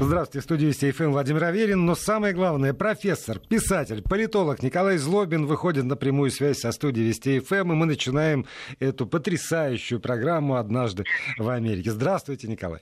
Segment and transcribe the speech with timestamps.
[0.00, 1.86] Здравствуйте, в студии Вести ФМ Владимир Аверин.
[1.86, 7.38] Но самое главное, профессор, писатель, политолог Николай Злобин выходит на прямую связь со студией Вести
[7.38, 8.44] ФМ, и мы начинаем
[8.80, 11.04] эту потрясающую программу «Однажды
[11.38, 11.92] в Америке».
[11.92, 12.80] Здравствуйте, Николай.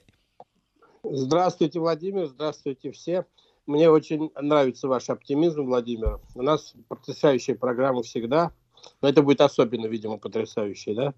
[1.04, 3.26] Здравствуйте, Владимир, здравствуйте все.
[3.66, 6.18] Мне очень нравится ваш оптимизм, Владимир.
[6.34, 8.52] У нас потрясающая программа всегда.
[9.00, 11.14] Но это будет особенно, видимо, потрясающе, да?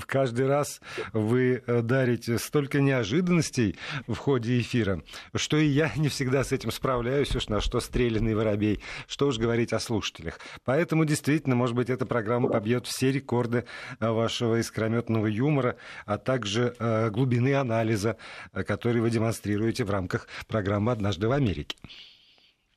[0.08, 0.82] Каждый раз
[1.14, 3.78] вы э, дарите столько неожиданностей
[4.08, 5.02] в ходе эфира,
[5.36, 9.38] что и я не всегда с этим справляюсь, уж на что стрелянный воробей, что уж
[9.38, 10.40] говорить о слушателях.
[10.64, 13.66] Поэтому действительно, может быть, эта программа побьет все рекорды
[14.00, 15.76] э, вашего искрометного юмора,
[16.06, 18.18] а также э, глубины анализа,
[18.54, 21.76] который вы демонстрируете в рамках программы «Однажды в Америке».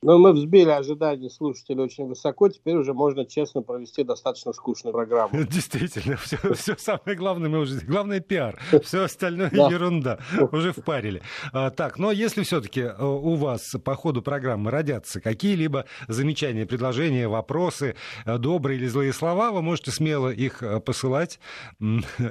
[0.05, 5.43] Но мы взбили ожидания слушателей очень высоко, теперь уже можно честно провести достаточно скучную программу.
[5.49, 7.79] Действительно, все, все самое главное мы уже...
[7.79, 9.67] Главное пиар, все остальное да.
[9.67, 10.19] ерунда,
[10.51, 11.23] уже впарили.
[11.51, 17.27] А, так, но если все-таки э, у вас по ходу программы родятся какие-либо замечания, предложения,
[17.27, 17.95] вопросы,
[18.27, 21.39] э, добрые или злые слова, вы можете смело их э, посылать,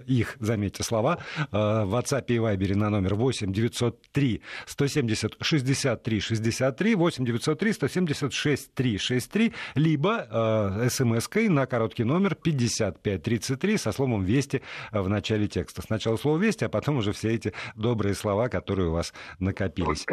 [0.07, 1.19] их, заметьте, слова,
[1.51, 1.57] в
[1.93, 10.27] WhatsApp и Viber на номер 8 903 170 63 63 8 903 176 363, либо
[10.31, 14.63] э, смс-кой на короткий номер 5533 со словом «Вести»
[14.93, 15.83] в начале текста.
[15.83, 20.05] Сначала слово «Вести», а потом уже все эти добрые слова, которые у вас накопились.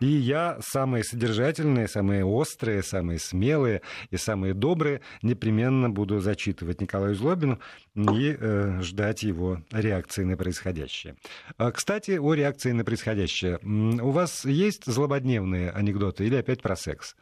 [0.00, 7.14] И я самые содержательные, самые острые, самые смелые и самые добрые непременно буду зачитывать Николаю
[7.14, 7.58] Злобину
[7.94, 11.16] и э, ждать его реакции на происходящее.
[11.58, 13.58] А, кстати, о реакции на происходящее.
[13.62, 17.14] У вас есть злободневные анекдоты или опять про секс?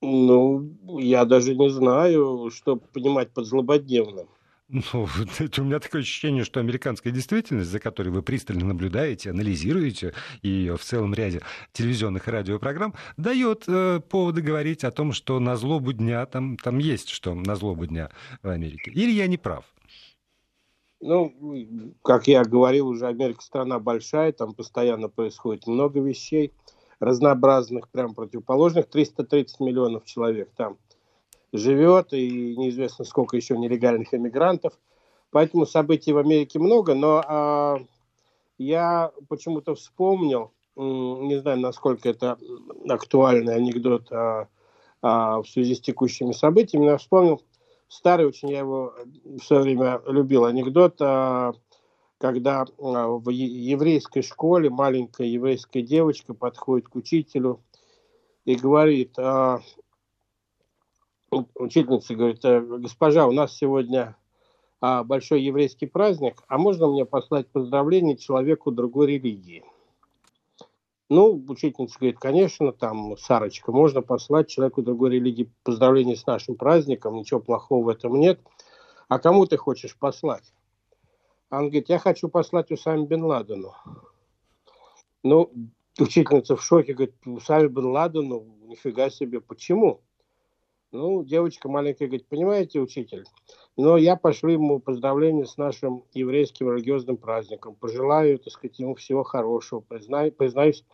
[0.00, 4.28] Ну, я даже не знаю, что понимать под злободневным.
[4.72, 4.82] Ну,
[5.58, 10.82] у меня такое ощущение, что американская действительность, за которой вы пристально наблюдаете, анализируете ее в
[10.82, 11.42] целом ряде
[11.72, 16.78] телевизионных и радиопрограмм, дает э, поводы говорить о том, что на злобу дня, там, там
[16.78, 18.10] есть что на злобу дня
[18.42, 18.90] в Америке.
[18.92, 19.66] Или я не прав?
[21.00, 21.34] Ну,
[22.02, 26.52] как я говорил, уже Америка страна большая, там постоянно происходит много вещей
[26.98, 28.88] разнообразных, прям противоположных.
[28.88, 30.78] 330 миллионов человек там
[31.52, 34.72] живет, и неизвестно сколько еще нелегальных иммигрантов.
[35.30, 37.78] Поэтому событий в Америке много, но а,
[38.58, 42.38] я почему-то вспомнил, не знаю, насколько это
[42.88, 44.48] актуальный анекдот а,
[45.00, 47.42] а, в связи с текущими событиями, но вспомнил
[47.88, 51.52] старый, очень я его в свое время любил анекдот, а,
[52.18, 57.60] когда а, в еврейской школе маленькая еврейская девочка подходит к учителю
[58.44, 59.60] и говорит, а,
[61.32, 64.16] учительница говорит, «Э, госпожа, у нас сегодня
[64.80, 69.64] а, большой еврейский праздник, а можно мне послать поздравление человеку другой религии?
[71.08, 77.16] Ну, учительница говорит, конечно, там, Сарочка, можно послать человеку другой религии поздравление с нашим праздником,
[77.16, 78.40] ничего плохого в этом нет.
[79.08, 80.52] А кому ты хочешь послать?
[81.50, 83.74] Он говорит, я хочу послать Усами Бен Ладену.
[85.22, 85.52] Ну,
[85.98, 90.00] учительница в шоке, говорит, Усами Бен Ладену, нифига себе, почему?
[90.92, 93.24] Ну, девочка маленькая говорит, понимаете, учитель,
[93.78, 97.74] но я пошлю ему поздравления с нашим еврейским религиозным праздником.
[97.74, 99.80] Пожелаю, так сказать, ему всего хорошего.
[99.80, 100.84] Признаю, признаюсь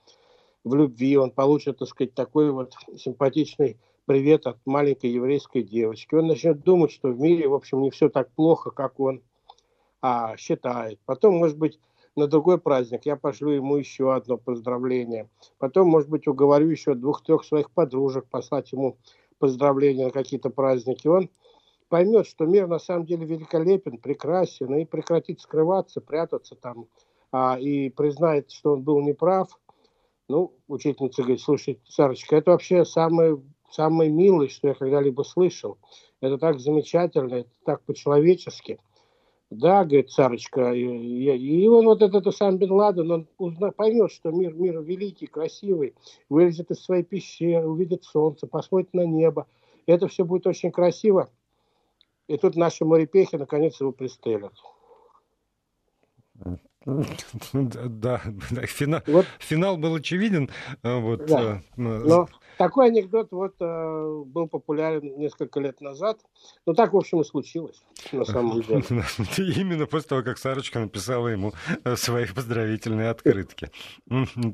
[0.63, 1.17] в любви.
[1.17, 3.77] Он получит, так сказать, такой вот симпатичный
[4.07, 6.15] привет от маленькой еврейской девочки.
[6.15, 9.21] Он начнет думать, что в мире, в общем, не все так плохо, как он
[10.01, 11.01] а, считает.
[11.07, 11.81] Потом, может быть,
[12.15, 15.29] на другой праздник я пошлю ему еще одно поздравление.
[15.59, 18.97] Потом, может быть, уговорю еще двух-трех своих подружек послать ему
[19.39, 21.31] поздравления на какие-то праздники, он
[21.89, 26.87] поймет, что мир на самом деле великолепен, прекрасен, и прекратит скрываться, прятаться там,
[27.33, 29.49] а, и признает, что он был неправ.
[30.29, 35.79] Ну, учительница говорит, слушай, Сарочка, это вообще самое, самое милое, что я когда-либо слышал.
[36.21, 38.79] Это так замечательно, это так по-человечески.
[39.51, 44.31] Да, говорит Сарочка, и, и, он вот этот сам Бен Ладен, он узна, поймет, что
[44.31, 45.95] мир, мир великий, красивый,
[46.29, 49.47] вылезет из своей пещеры, увидит солнце, посмотрит на небо.
[49.87, 51.31] Это все будет очень красиво.
[52.27, 54.53] И тут наши морепехи наконец его пристрелят.
[56.85, 58.19] Да,
[58.67, 59.27] финал, вот.
[59.39, 60.49] финал был очевиден.
[60.83, 61.57] А вот, да.
[61.57, 66.21] Э, Но такой анекдот вот э, был популярен несколько лет назад.
[66.67, 67.83] Но так, в общем, и случилось,
[68.13, 68.83] на самом деле.
[69.37, 71.53] Именно после того, как Сарочка написала ему
[71.85, 73.71] э, свои поздравительные открытки.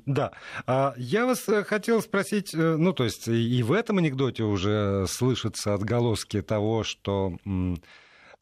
[0.06, 0.32] Да.
[0.67, 6.43] А я вас хотел спросить, ну, то есть и в этом анекдоте уже слышатся отголоски
[6.43, 7.81] того, что нет,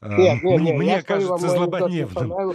[0.01, 2.55] нет, мне, нет, мне кажется злободневным.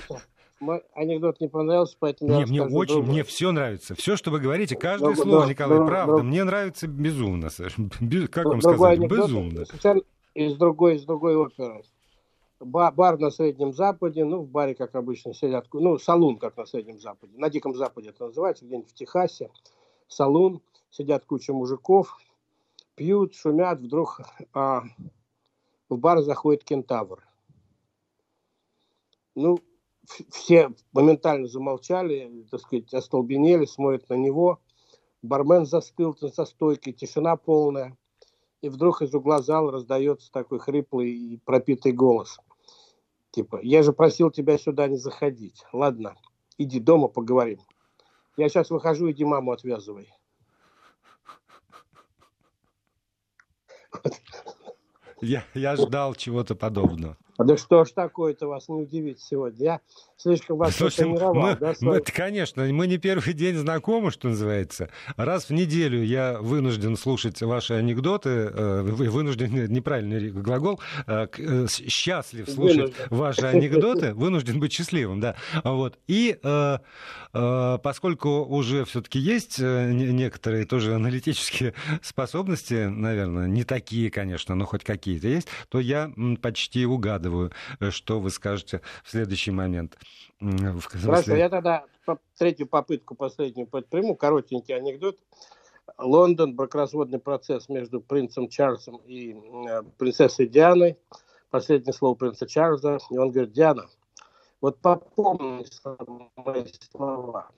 [0.60, 3.12] Мой анекдот не понравился, поэтому не, мне очень, другой.
[3.12, 3.96] мне все нравится.
[3.96, 6.26] Все, что вы говорите, каждое Друг, слово, друг, Николай, друг, правда, друг.
[6.26, 7.50] мне нравится безумно.
[8.00, 9.00] Без, как вам сказать?
[9.00, 9.66] анекдот Безумно.
[10.34, 11.84] из другой, из другой оперы.
[12.60, 16.66] Ба- Бар на Среднем Западе, ну, в баре, как обычно, сидят, ну, салун, как на
[16.66, 19.52] Среднем Западе, на Диком Западе это называется, где-нибудь в Техасе,
[20.08, 22.18] салун, сидят куча мужиков,
[22.96, 24.22] пьют, шумят, вдруг
[24.54, 24.82] а,
[25.88, 27.24] в бар заходит кентавр.
[29.36, 29.60] Ну,
[30.30, 34.60] все моментально замолчали, так сказать, остолбенели, смотрят на него.
[35.22, 37.98] Бармен застыл за стойкой, тишина полная.
[38.62, 42.40] И вдруг из угла зала раздается такой хриплый и пропитый голос.
[43.32, 45.64] Типа, я же просил тебя сюда не заходить.
[45.72, 46.16] Ладно,
[46.58, 47.60] иди дома поговорим.
[48.36, 50.12] Я сейчас выхожу, иди маму отвязывай.
[55.22, 57.18] Я, я ждал чего-то подобного.
[57.38, 59.64] А да что ж такое-то вас не удивит сегодня?
[59.64, 59.82] Я
[60.18, 61.74] слишком вас Слушайте, тренировал, мы, да?
[61.82, 64.90] мы- конечно, мы не первый день знакомы, что называется.
[65.16, 71.68] Раз в неделю я вынужден слушать ваши анекдоты, э, вы вынужден, неправильный глагол, э, э,
[71.70, 73.06] счастлив слушать Вынужден.
[73.10, 75.36] ваши анекдоты, вынужден быть счастливым, да.
[75.64, 75.98] Вот.
[76.08, 76.38] И
[77.32, 84.84] поскольку уже все-таки есть не- некоторые тоже аналитические способности, наверное, не такие, конечно, но хоть
[84.84, 86.12] какие-то есть, то я
[86.42, 87.52] почти угадываю,
[87.92, 89.98] что вы скажете в следующий момент.
[90.40, 91.86] В Хорошо, я тогда
[92.38, 94.16] третью попытку, последнюю предприму.
[94.16, 95.18] Коротенький анекдот.
[95.98, 100.98] Лондон, бракоразводный процесс между принцем Чарльзом и э, принцессой Дианой.
[101.50, 103.00] Последнее слово принца Чарльза.
[103.10, 103.88] И он говорит, Диана,
[104.62, 105.66] вот попомни
[106.36, 107.50] мои слова.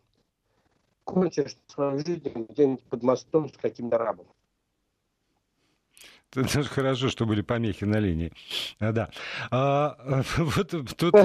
[1.04, 4.28] Кончишь свою жизнь где-нибудь под мостом с каким-то рабом.
[6.36, 8.31] Даже хорошо, что были помехи на линии.
[8.80, 9.10] А, Да.
[9.52, 11.16] А, вот тут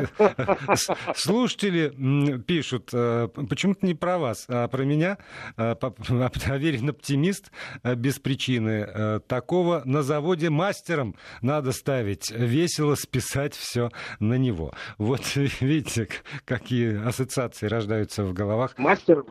[1.14, 5.18] слушатели пишут, э, почему-то не про вас, а про меня.
[5.56, 7.50] Э, Уверен оптимист
[7.82, 9.20] э, без причины.
[9.26, 12.30] Такого на заводе мастером надо ставить.
[12.30, 13.90] Весело списать все
[14.20, 14.72] на него.
[14.98, 15.22] Вот
[15.60, 16.08] видите,
[16.44, 18.78] какие ассоциации рождаются в головах.
[18.78, 19.24] Мастер,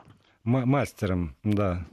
[0.45, 1.85] М- мастером, да.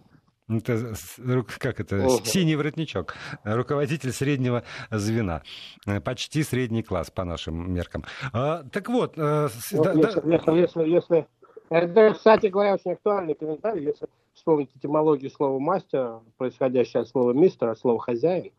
[0.50, 2.20] Это, с- ру- как это, Ого.
[2.24, 3.14] синий воротничок,
[3.44, 5.42] руководитель среднего звена,
[5.86, 8.04] Э, почти средний класс по нашим меркам.
[8.32, 11.26] А, так вот, э, вот да- если, да- если, если, если-
[11.70, 13.84] Это, кстати говоря, очень актуальный комментарий.
[13.84, 18.52] Если вспомнить этимологию слова мастер, происходящее от слова мистер, от слова хозяин, и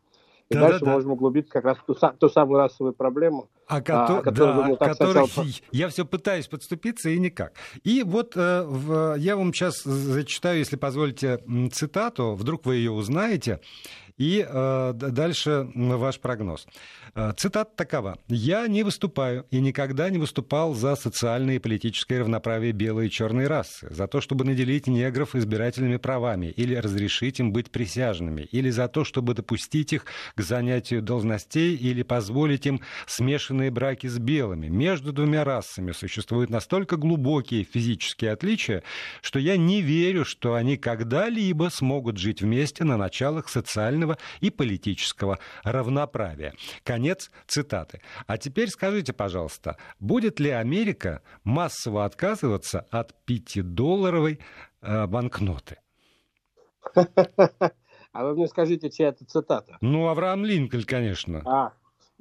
[0.53, 0.69] Да-да-да.
[0.69, 3.49] дальше можем углубиться как раз в ту, ту самую расовую проблему.
[3.71, 7.17] О, а, кото- о которой да, о так которой сначала- я все пытаюсь подступиться и
[7.19, 7.53] никак.
[7.83, 11.39] И вот э, в- я вам сейчас зачитаю, если позволите,
[11.71, 13.59] цитату, вдруг вы ее узнаете,
[14.17, 16.67] и э, дальше ваш прогноз.
[17.15, 18.17] Э, Цитата такова.
[18.27, 23.47] «Я не выступаю и никогда не выступал за социальное и политическое равноправие белой и черной
[23.47, 28.87] расы, за то, чтобы наделить негров избирательными правами или разрешить им быть присяжными, или за
[28.87, 34.67] то, чтобы допустить их к занятию должностей или позволить им смешанные браки с белыми.
[34.67, 38.83] Между двумя расами существуют настолько глубокие физические отличия,
[39.21, 45.39] что я не верю, что они когда-либо смогут жить вместе на началах социального и политического
[45.63, 46.53] равноправия.
[46.83, 48.01] Конец цитаты.
[48.27, 54.39] А теперь скажите, пожалуйста, будет ли Америка массово отказываться от 5-долларовой
[54.81, 55.77] э, банкноты?
[58.13, 59.77] А вы мне скажите, чья это цитата?
[59.79, 61.41] Ну, Авраам Линкольн, конечно.
[61.45, 61.71] А,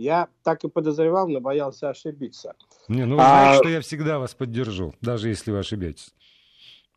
[0.00, 2.54] я так и подозревал, но боялся ошибиться.
[2.88, 6.14] Не, ну вы А- знаете, что я всегда вас поддержу, даже если вы ошибетесь.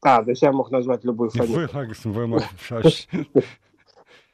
[0.01, 1.69] А, то есть я мог назвать любую фамилию.
[2.03, 3.07] Вы, вы вообще-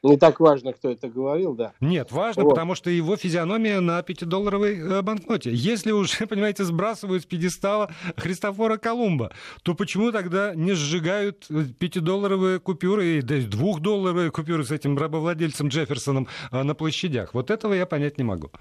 [0.01, 1.73] Не так важно, кто это говорил, да.
[1.81, 2.51] Нет, важно, Вот.
[2.51, 5.51] потому что его физиономия на 5-долларовой э, банкноте.
[5.53, 13.17] Если уже, понимаете, сбрасывают с пьедестала Христофора Колумба, то почему тогда не сжигают 5-долларовые купюры
[13.17, 17.33] и да, и 2-долларовые купюры с этим рабовладельцем Джефферсоном э, на площадях?
[17.33, 18.51] Вот этого я понять не могу.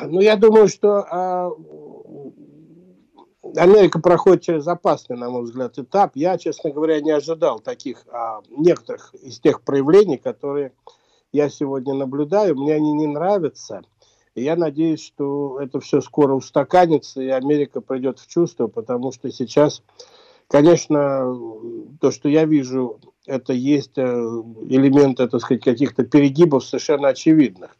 [0.00, 1.50] Ну, я думаю, что а,
[3.56, 6.12] Америка проходит через опасный, на мой взгляд, этап.
[6.14, 10.72] Я, честно говоря, не ожидал таких а, некоторых из тех проявлений, которые
[11.32, 12.56] я сегодня наблюдаю.
[12.56, 13.82] Мне они не нравятся.
[14.34, 19.30] И я надеюсь, что это все скоро устаканится, и Америка придет в чувство, потому что
[19.30, 19.82] сейчас,
[20.48, 21.36] конечно,
[22.00, 27.76] то, что я вижу, это есть э, элементы, так сказать, каких-то перегибов совершенно очевидных.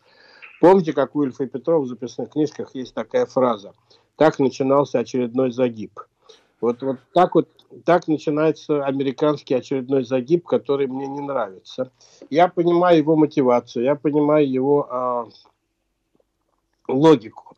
[0.60, 3.72] Помните, как у Ильфа и Петрова в записных книжках есть такая фраза?
[4.16, 6.00] Так начинался очередной загиб.
[6.60, 7.48] Вот, вот так вот
[7.84, 11.90] так начинается американский очередной загиб, который мне не нравится.
[12.30, 15.28] Я понимаю его мотивацию, я понимаю его а,
[16.86, 17.56] логику.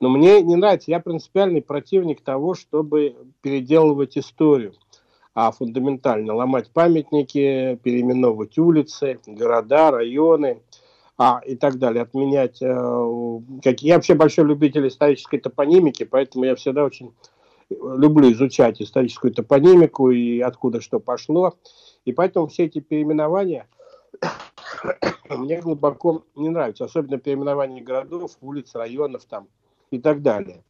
[0.00, 4.74] Но мне не нравится, я принципиальный противник того, чтобы переделывать историю,
[5.34, 10.62] а фундаментально ломать памятники, переименовывать улицы, города, районы
[11.18, 12.62] а, и так далее, отменять.
[12.62, 13.82] Э, как...
[13.82, 17.12] Я вообще большой любитель исторической топонимики, поэтому я всегда очень
[17.70, 21.54] люблю изучать историческую топонимику и откуда что пошло.
[22.04, 23.66] И поэтому все эти переименования
[25.28, 29.48] мне глубоко не нравятся, особенно переименование городов, улиц, районов там
[29.90, 30.62] и так далее.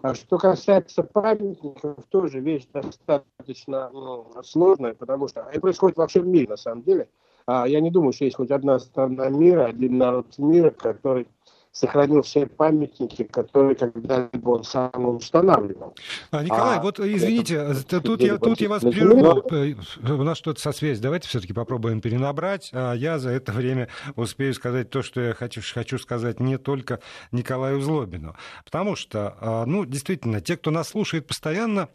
[0.00, 6.28] А что касается памятников, тоже вещь достаточно ну, сложная, потому что это происходит во всем
[6.28, 7.08] мире, на самом деле.
[7.46, 11.26] А я не думаю, что есть хоть одна страна мира, один народ мира, который
[11.72, 15.94] сохранил все памятники, которые когда-либо он сам устанавливал.
[16.30, 19.42] А, Николай, а, вот извините, это, тут, я, тут я вас прерву.
[19.50, 19.74] Э,
[20.12, 21.02] у нас что-то со связью.
[21.02, 22.70] Давайте все-таки попробуем перенабрать.
[22.74, 27.00] А я за это время успею сказать то, что я хочу, хочу сказать не только
[27.32, 28.36] Николаю Злобину.
[28.64, 31.88] Потому что, а, ну, действительно, те, кто нас слушает постоянно,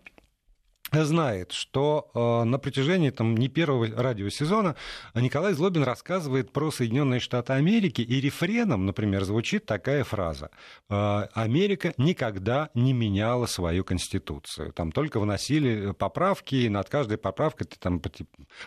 [0.92, 4.76] знает, что э, на протяжении там, не первого радиосезона
[5.16, 10.50] Николай Злобин рассказывает про Соединенные Штаты Америки, и рефреном, например, звучит такая фраза.
[10.90, 14.72] Э, Америка никогда не меняла свою конституцию.
[14.72, 18.02] Там только вносили поправки, и над каждой поправкой там,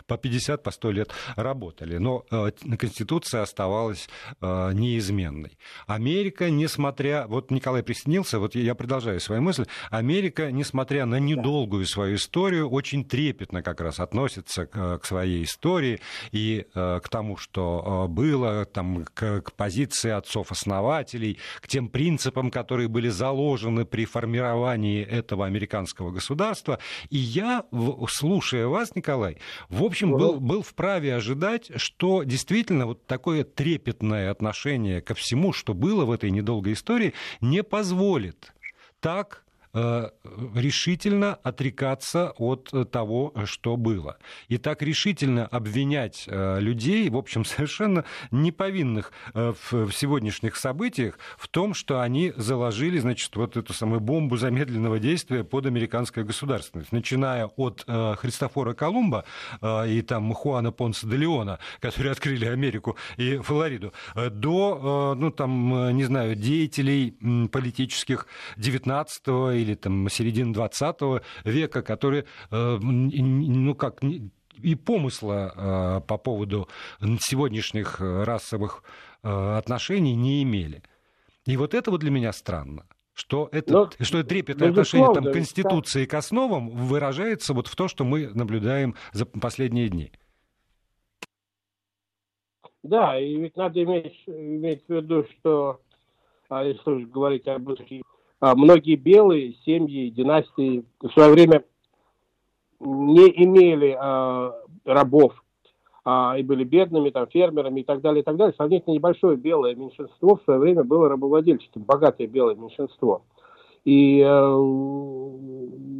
[0.05, 1.97] по 50, по 100 лет работали.
[1.97, 4.07] Но э, конституция оставалась
[4.41, 5.57] э, неизменной.
[5.87, 7.25] Америка, несмотря...
[7.27, 9.65] Вот Николай присоединился, вот я продолжаю свою мысль.
[9.89, 15.43] Америка, несмотря на недолгую свою свою историю, очень трепетно как раз относится к, к своей
[15.43, 15.99] истории
[16.31, 22.51] и э, к тому, что э, было, там, к, к позиции отцов-основателей, к тем принципам,
[22.51, 26.79] которые были заложены при формировании этого американского государства.
[27.09, 27.63] И я,
[28.09, 29.37] слушая вас, Николай,
[29.69, 35.73] в общем, был, был вправе ожидать, что действительно вот такое трепетное отношение ко всему, что
[35.73, 38.53] было в этой недолгой истории, не позволит
[38.99, 44.17] так решительно отрекаться от того, что было.
[44.47, 51.47] И так решительно обвинять э, людей, в общем, совершенно неповинных э, в сегодняшних событиях, в
[51.47, 57.45] том, что они заложили, значит, вот эту самую бомбу замедленного действия под американское государственность, начиная
[57.45, 59.25] от Христофора Колумба
[59.87, 66.03] и там Хуана Понса де Леона, которые открыли Америку и Флориду, до, ну, там, не
[66.03, 67.17] знаю, деятелей
[67.51, 69.27] политических 19
[69.61, 76.67] или там середины 20 века, которые, э, ну как, и помысла э, по поводу
[77.19, 78.83] сегодняшних расовых
[79.23, 80.83] э, отношений не имели.
[81.45, 85.25] И вот это вот для меня странно что это, Но, что это трепетное отношение там,
[85.25, 90.11] к Конституции к основам выражается вот в то, что мы наблюдаем за последние дни.
[92.83, 95.81] Да, и ведь надо иметь, иметь в виду, что,
[96.49, 97.75] а если говорить об а,
[98.41, 101.63] многие белые семьи, династии в свое время
[102.79, 104.53] не имели а,
[104.85, 105.33] рабов
[106.03, 108.53] а, и были бедными, там, фермерами и так далее, и так далее.
[108.57, 113.23] Сравнительно небольшое белое меньшинство в свое время было рабовладельческим, богатое белое меньшинство.
[113.85, 114.57] И э,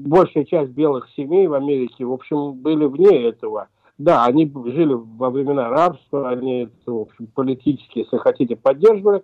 [0.05, 3.69] большая часть белых семей в Америке, в общем, были вне этого.
[3.98, 9.24] Да, они жили во времена рабства, они это, в общем, политически, если хотите, поддерживали,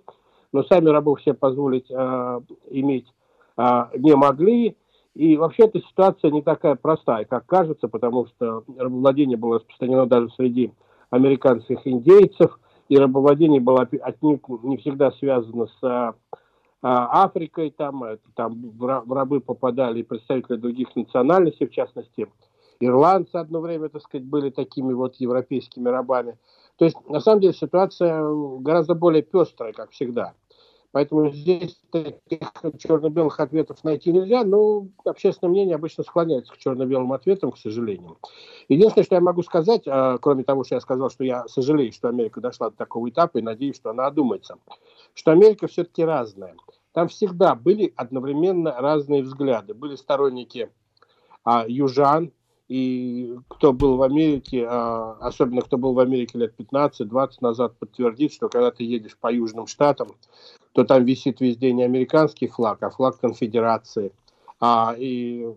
[0.57, 3.05] но сами рабов себе позволить э, иметь
[3.57, 4.75] э, не могли.
[5.13, 10.29] И вообще эта ситуация не такая простая, как кажется, потому что рабовладение было распространено даже
[10.31, 10.71] среди
[11.11, 12.59] американских индейцев,
[12.89, 19.39] и рабовладение было отнюдь не всегда связано с а, Африкой, там, это, там в рабы
[19.41, 22.27] попадали представители других национальностей, в частности,
[22.79, 26.37] ирландцы одно время, так сказать, были такими вот европейскими рабами.
[26.77, 28.23] То есть, на самом деле, ситуация
[28.59, 30.33] гораздо более пестрая, как всегда.
[30.97, 37.51] Поэтому здесь таких черно-белых ответов найти нельзя, но общественное мнение обычно склоняется к черно-белым ответам,
[37.51, 38.17] к сожалению.
[38.67, 42.07] Единственное, что я могу сказать, а, кроме того, что я сказал, что я сожалею, что
[42.09, 44.55] Америка дошла до такого этапа и надеюсь, что она одумается,
[45.13, 46.55] что Америка все-таки разная.
[46.93, 49.75] Там всегда были одновременно разные взгляды.
[49.75, 50.71] Были сторонники
[51.43, 52.31] а, южан,
[52.67, 58.33] и кто был в Америке, а, особенно кто был в Америке лет 15-20 назад, подтвердит,
[58.33, 60.09] что когда ты едешь по южным штатам,
[60.73, 64.11] то там висит везде не американский флаг, а флаг конфедерации.
[64.59, 65.47] А, и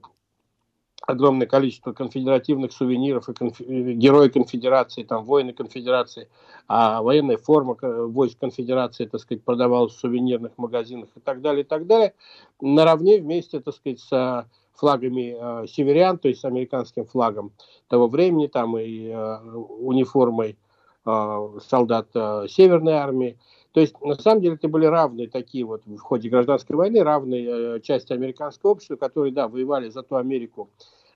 [1.07, 3.61] огромное количество конфедеративных сувениров и конф...
[3.61, 6.29] герои конфедерации, там воины конфедерации,
[6.69, 11.67] а военная форма войск конфедерации, так сказать, продавалась в сувенирных магазинах и так далее, и
[11.67, 12.15] так далее,
[12.61, 14.47] наравне вместе, так сказать, с
[14.81, 17.53] флагами э, северян, то есть американским флагом
[17.89, 20.57] того времени, там и э, униформой
[21.05, 23.37] э, солдат э, Северной армии.
[23.73, 27.77] То есть, на самом деле, это были равные такие вот в ходе гражданской войны, равные
[27.77, 30.71] э, части американского общества, которые, да, воевали за ту Америку,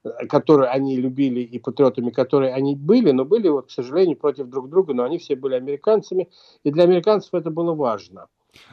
[0.05, 4.47] э, которую они любили и патриотами, которые они были, но были, вот, к сожалению, против
[4.49, 6.29] друг друга, но они все были американцами,
[6.65, 8.27] и для американцев это было важно.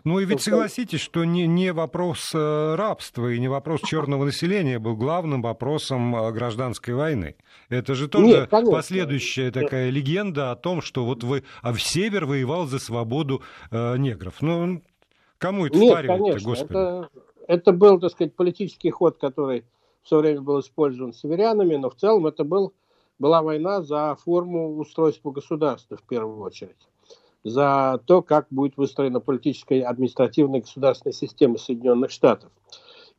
[0.03, 4.79] Ну и ведь согласитесь, что не, не вопрос э, рабства и не вопрос черного населения
[4.79, 7.35] был главным вопросом э, гражданской войны.
[7.69, 12.25] Это же тоже Нет, последующая такая легенда о том, что вот вы, а в север
[12.25, 14.41] воевал за свободу э, негров.
[14.41, 14.81] Ну,
[15.37, 16.71] кому это Нет, конечно, господи?
[16.71, 17.09] Это,
[17.47, 19.65] это был, так сказать, политический ход, который
[20.03, 22.73] в свое время был использован северянами, но в целом это был,
[23.19, 26.90] была война за форму устройства государства в первую очередь
[27.43, 32.51] за то, как будет выстроена политическая, административная государственная система Соединенных Штатов.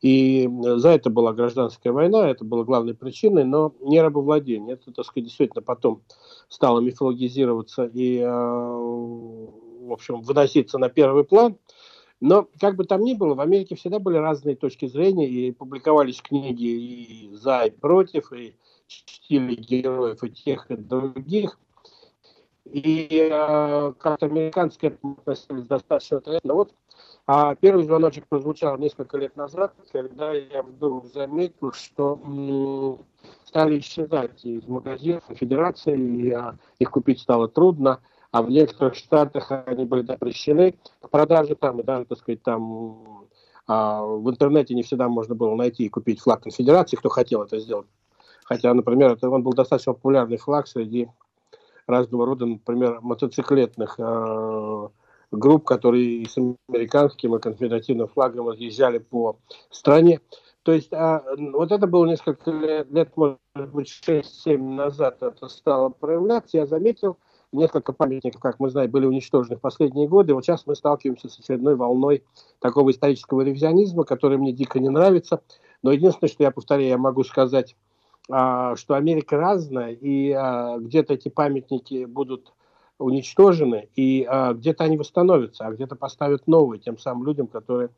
[0.01, 4.73] И за это была гражданская война, это было главной причиной, но не рабовладение.
[4.73, 6.01] Это, так сказать, действительно потом
[6.49, 11.57] стало мифологизироваться и, э, в общем, выноситься на первый план.
[12.19, 16.21] Но, как бы там ни было, в Америке всегда были разные точки зрения, и публиковались
[16.21, 18.55] книги и за, и против, и
[18.87, 21.57] чтили героев и тех, и других–
[22.65, 26.53] и э, как этому относились достаточно трезво.
[26.53, 26.73] Вот
[27.25, 32.99] а первый звоночек прозвучал несколько лет назад, когда я вдруг заметил, что м-
[33.45, 38.01] стали исчезать из магазинов федерации, и а, их купить стало трудно,
[38.31, 43.27] а в некоторых штатах они были запрещены к продаже там, и даже, так сказать, там
[43.67, 47.57] а, в интернете не всегда можно было найти и купить флаг конфедерации, кто хотел это
[47.59, 47.87] сделать.
[48.43, 51.07] Хотя, например, это, он был достаточно популярный флаг среди
[51.87, 54.87] разного рода, например, мотоциклетных э,
[55.31, 56.37] групп, которые с
[56.69, 59.37] американским и конфедеративным флагом разъезжали по
[59.69, 60.19] стране.
[60.63, 65.89] То есть а, вот это было несколько лет, лет может быть, 6-7 назад это стало
[65.89, 66.57] проявляться.
[66.57, 67.17] Я заметил,
[67.53, 70.33] несколько памятников, как мы знаем, были уничтожены в последние годы.
[70.33, 72.23] Вот сейчас мы сталкиваемся с очередной волной
[72.59, 75.41] такого исторического ревизионизма, который мне дико не нравится.
[75.81, 77.75] Но единственное, что я повторяю, я могу сказать
[78.27, 82.53] что Америка разная, и а, где-то эти памятники будут
[82.97, 87.89] уничтожены, и а, где-то они восстановятся, а где-то поставят новые тем самым людям, которые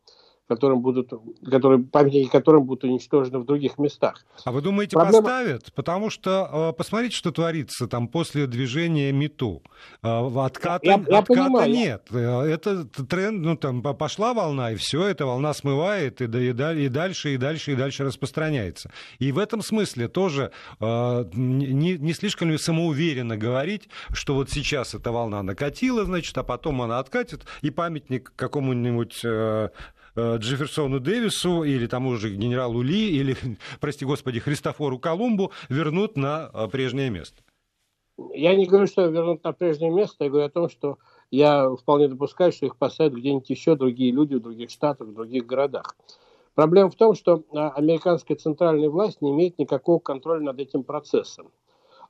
[0.48, 1.12] которым будут,
[1.50, 4.26] которые, памятники которым будут уничтожены в других местах.
[4.44, 5.22] А вы думаете, Проблема...
[5.22, 5.74] поставят?
[5.74, 9.62] Потому что посмотрите, что творится там после движения МИТУ.
[10.02, 12.08] Отката, я, я отката понимаю, нет.
[12.12, 12.46] Я...
[12.46, 17.34] Это тренд, ну там пошла волна, и все, эта волна смывает, и, и, и дальше,
[17.34, 18.92] и дальше, и дальше распространяется.
[19.20, 25.12] И в этом смысле тоже не, не слишком ли самоуверенно говорить, что вот сейчас эта
[25.12, 29.70] волна накатила, значит, а потом она откатит, и памятник какому-нибудь Э,
[30.18, 33.36] Джефферсону Дэвису или тому же генералу Ли или,
[33.80, 37.42] прости господи, Христофору Колумбу вернут на э, прежнее место?
[38.34, 40.98] Я не говорю, что вернут на прежнее место, я говорю о том, что
[41.32, 45.46] я вполне допускаю, что их поставят где-нибудь еще другие люди в других штатах, в других
[45.46, 45.96] городах.
[46.54, 51.52] Проблема в том, что а, американская центральная власть не имеет никакого контроля над этим процессом.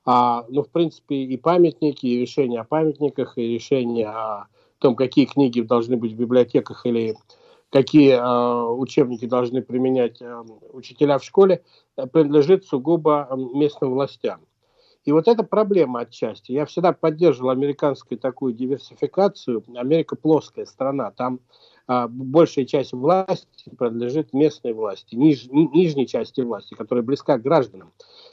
[0.04, 4.46] А, ну, в принципе, и памятники, и решения о памятниках, и решения о
[4.78, 7.16] том, какие книги должны быть в библиотеках или
[7.70, 11.62] какие э, учебники должны применять э, учителя в школе,
[11.96, 14.40] э, принадлежит сугубо местным властям.
[15.04, 16.50] И вот эта проблема отчасти.
[16.52, 19.62] Я всегда поддерживал американскую такую диверсификацию.
[19.76, 21.38] Америка плоская страна, там
[21.86, 27.92] большая часть власти принадлежит местной власти, ниж, ни, нижней части власти, которая близка к гражданам.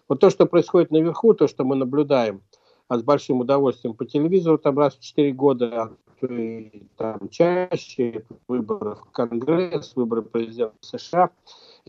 [0.10, 2.42] Вот то, что происходит наверху, то, что мы наблюдаем
[2.88, 5.92] а с большим удовольствием по телевизору там раз в 4 года,
[6.22, 11.30] и там чаще, выборы в Конгресс, выборы президента США.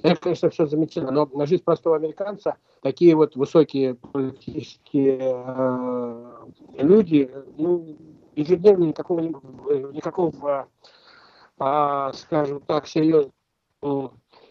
[0.03, 6.47] Это, конечно, все замечательно, но на жизнь простого американца такие вот высокие политические э,
[6.79, 7.97] люди, ну,
[8.35, 10.69] ежедневно никакого, никакого
[11.61, 13.33] э, скажем так, серьезного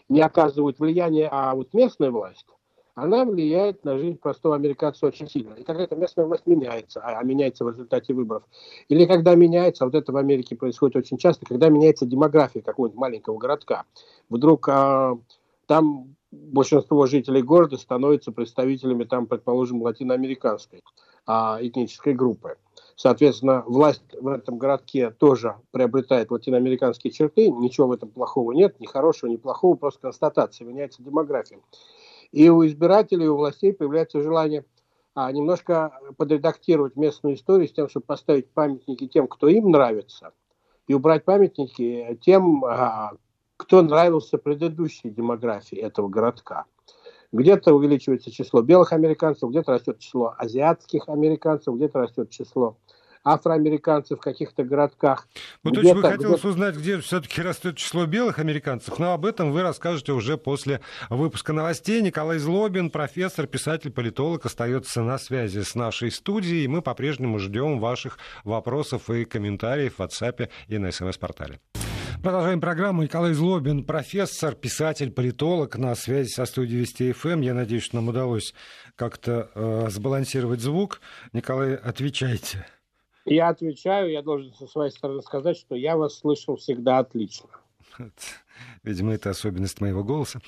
[0.08, 2.46] не оказывают влияния, а вот местная власть,
[2.94, 5.54] она влияет на жизнь простого американца очень сильно.
[5.54, 8.44] И когда эта местная власть меняется, а, а меняется в результате выборов,
[8.88, 13.38] или когда меняется, вот это в Америке происходит очень часто, когда меняется демография какого-нибудь маленького
[13.38, 13.84] городка,
[14.28, 15.18] вдруг а,
[15.66, 20.82] там большинство жителей города становятся представителями, там, предположим, латиноамериканской
[21.26, 22.56] а, этнической группы.
[22.96, 28.86] Соответственно, власть в этом городке тоже приобретает латиноамериканские черты, ничего в этом плохого нет, ни
[28.86, 31.58] хорошего, ни плохого, просто констатация, меняется демография.
[32.34, 34.64] И у избирателей, у властей появляется желание
[35.14, 40.32] а, немножко подредактировать местную историю с тем, чтобы поставить памятники тем, кто им нравится,
[40.88, 43.12] и убрать памятники тем, а,
[43.56, 46.64] кто нравился предыдущей демографии этого городка.
[47.30, 52.76] Где-то увеличивается число белых американцев, где-то растет число азиатских американцев, где-то растет число
[53.24, 55.26] афроамериканцев в каких-то городках.
[55.62, 56.48] Вот очень бы хотелось где...
[56.48, 61.52] узнать, где все-таки растет число белых американцев, но об этом вы расскажете уже после выпуска
[61.52, 62.02] новостей.
[62.02, 67.80] Николай Злобин, профессор, писатель, политолог, остается на связи с нашей студией, и мы по-прежнему ждем
[67.80, 71.60] ваших вопросов и комментариев в WhatsApp и на СМС-портале.
[72.22, 73.02] Продолжаем программу.
[73.02, 77.40] Николай Злобин, профессор, писатель, политолог на связи со студией Вести ФМ.
[77.40, 78.54] Я надеюсь, что нам удалось
[78.96, 81.00] как-то э, сбалансировать звук.
[81.32, 82.66] Николай, отвечайте.
[83.24, 84.10] Я отвечаю.
[84.10, 87.48] Я должен со своей стороны сказать, что я вас слышал всегда отлично.
[88.82, 90.40] Видимо, это особенность моего голоса.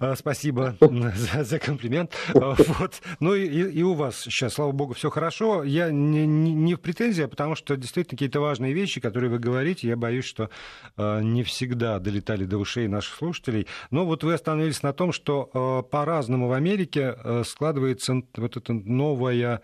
[0.00, 2.12] А, спасибо за, за комплимент.
[2.34, 3.00] А, вот.
[3.20, 5.62] Ну и, и у вас сейчас, слава богу, все хорошо.
[5.62, 9.88] Я не, не, в претензии, а потому что действительно какие-то важные вещи, которые вы говорите,
[9.88, 10.50] я боюсь, что
[10.96, 13.66] э, не всегда долетали до ушей наших слушателей.
[13.90, 19.62] Но вот вы остановились на том, что по-разному в Америке складывается вот эта новая...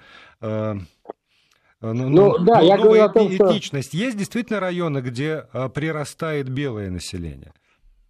[1.82, 3.88] Э, ну, ну, да, ну, я говорю о том, этничность.
[3.88, 3.96] Что...
[3.98, 7.52] Есть действительно районы, где прирастает белое население?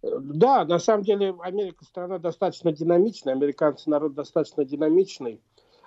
[0.01, 5.39] Да, на самом деле Америка страна достаточно динамичная, американцы народ достаточно динамичный.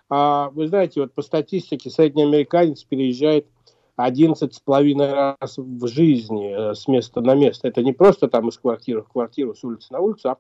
[0.09, 3.47] А, вы знаете, вот по статистике средний американец переезжает
[3.97, 7.69] 11 с половиной раз в жизни э, с места на место.
[7.69, 10.37] Это не просто там из квартиры в квартиру, с улицы на улицу, а э,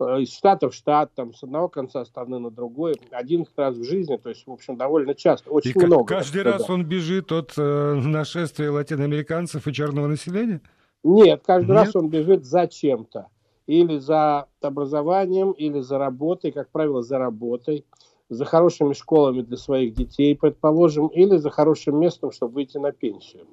[0.00, 4.16] из штата в штат, там, с одного конца страны на другой, 11 раз в жизни,
[4.16, 6.04] то есть, в общем, довольно часто, очень и много.
[6.04, 10.60] Каждый раз он бежит от э, нашествия латиноамериканцев и черного населения?
[11.02, 11.86] Нет, каждый Нет?
[11.86, 13.28] раз он бежит за чем-то.
[13.66, 17.84] Или за образованием, или за работой, как правило, за работой,
[18.28, 23.46] за хорошими школами для своих детей, предположим, или за хорошим местом, чтобы выйти на пенсию.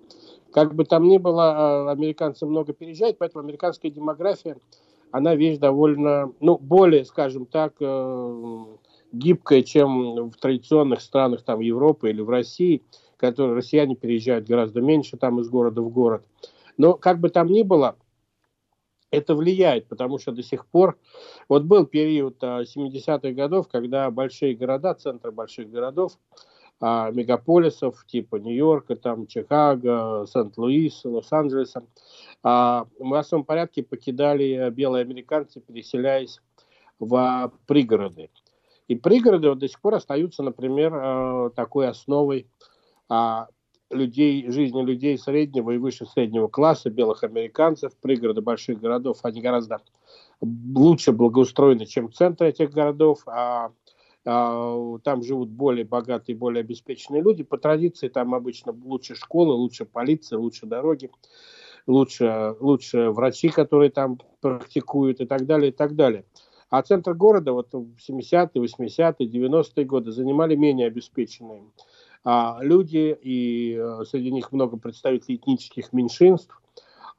[0.52, 4.58] Как бы там ни было, а, американцы много переезжают, поэтому американская демография,
[5.14, 8.66] она вещь довольно, ну, более, скажем так, э,
[9.12, 12.82] гибкая, чем в традиционных странах там Европы или в России,
[13.18, 16.26] которые россияне переезжают гораздо меньше там из города в город.
[16.78, 17.96] Но как бы там ни было,
[19.12, 20.98] это влияет, потому что до сих пор,
[21.48, 26.18] вот был период 70-х а, годов, когда большие города, центры больших городов,
[26.80, 31.86] а, мегаполисов типа Нью-Йорка, там, Чикаго, Сент-Луис, Лос-Анджелеса,
[32.44, 36.40] а, в массовом порядке покидали белые американцы, переселяясь
[37.00, 38.30] в пригороды.
[38.88, 42.48] И пригороды вот до сих пор остаются, например, такой основой
[43.94, 49.82] людей, жизни людей среднего и выше среднего класса, белых американцев, пригороды больших городов, они гораздо
[50.42, 53.72] лучше благоустроены, чем центры этих городов, а, а
[54.24, 57.44] там живут более богатые, более обеспеченные люди.
[57.44, 61.12] По традиции там обычно лучше школы, лучше полиция, лучше дороги,
[61.88, 66.26] лучше, лучше врачи, которые там практикуют и так далее, и так далее.
[66.70, 71.62] А центр города вот в 70-е, 80-е, 90-е годы занимали менее обеспеченные
[72.24, 76.60] а, люди, и а, среди них много представителей этнических меньшинств,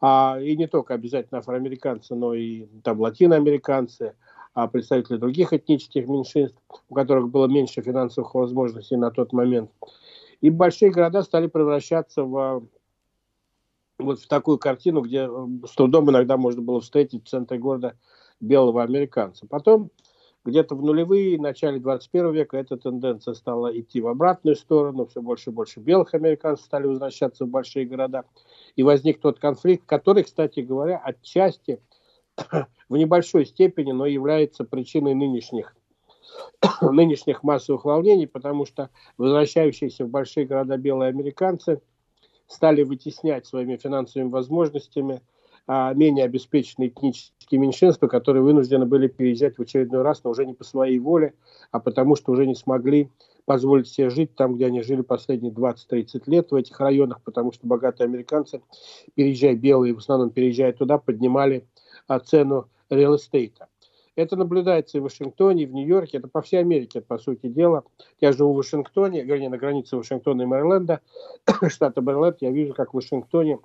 [0.01, 4.17] а, и не только обязательно афроамериканцы, но и там латиноамериканцы,
[4.55, 6.57] а представители других этнических меньшинств,
[6.89, 9.71] у которых было меньше финансовых возможностей на тот момент.
[10.41, 12.67] И большие города стали превращаться в
[13.99, 15.29] вот в такую картину, где
[15.67, 17.97] с трудом иногда можно было встретить в центре города
[18.41, 19.47] белого американца.
[19.47, 19.91] Потом
[20.45, 25.51] где-то в нулевые, начале 21 века эта тенденция стала идти в обратную сторону, все больше
[25.51, 28.25] и больше белых американцев стали возвращаться в большие города,
[28.77, 31.81] и возник тот конфликт, который, кстати говоря, отчасти
[32.89, 35.77] в небольшой степени, но является причиной нынешних
[36.81, 41.81] нынешних массовых волнений, потому что возвращающиеся в большие города белые американцы
[42.47, 45.23] стали вытеснять своими финансовыми возможностями
[45.67, 50.53] а, менее обеспеченные этнические меньшинства, которые вынуждены были переезжать в очередной раз, но уже не
[50.53, 51.35] по своей воле,
[51.71, 53.11] а потому что уже не смогли
[53.47, 57.67] позволить себе жить там, где они жили последние 20-30 лет в этих районах, потому что
[57.67, 58.61] богатые американцы,
[59.15, 61.67] переезжая белые, в основном переезжая туда, поднимали
[62.25, 63.69] цену реал-эстейта.
[64.17, 67.85] Это наблюдается и в Вашингтоне, и в Нью-Йорке, это по всей Америке, по сути дела.
[68.21, 71.01] Я живу в Вашингтоне, вернее, на границе Вашингтона и Мэриленда,
[71.69, 73.59] штата Мэриленд, я вижу, как в Вашингтоне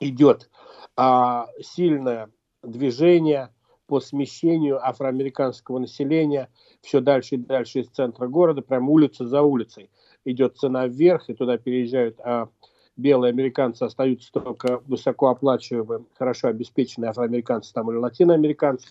[0.00, 0.50] идет
[0.96, 2.30] а, сильное
[2.62, 3.50] движение
[3.86, 6.50] по смещению афроамериканского населения
[6.80, 9.90] все дальше и дальше из центра города, прям улица за улицей.
[10.24, 12.48] Идет цена вверх, и туда переезжают а
[12.96, 18.88] белые американцы, остаются только высокооплачиваемые, хорошо обеспеченные афроамериканцы там, или латиноамериканцы.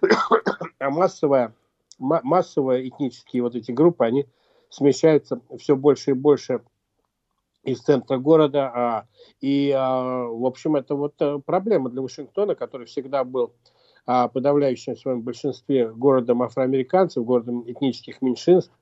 [0.78, 1.54] а массовая,
[1.98, 4.26] массовые этнические вот эти группы, они
[4.68, 6.60] смещаются все больше и больше
[7.62, 8.70] из центра города.
[8.74, 9.06] А,
[9.40, 13.52] и, а, в общем, это вот э, проблема для Вашингтона, который всегда был
[14.06, 18.72] а подавляющем своем большинстве городом афроамериканцев, городом этнических меньшинств,